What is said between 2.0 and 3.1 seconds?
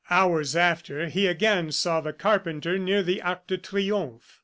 the carpenter, near